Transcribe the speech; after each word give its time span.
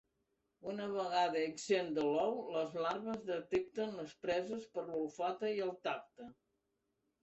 Una 0.71 0.87
vegada 0.93 1.43
ixen 1.49 1.91
de 1.99 2.07
l'ou 2.07 2.41
les 2.57 2.75
larves 2.87 3.23
detecten 3.31 3.95
les 4.01 4.19
preses 4.27 4.69
per 4.77 4.89
l'olfacte 4.93 5.57
i 5.63 5.67
el 5.71 5.79
tacte. 5.91 6.35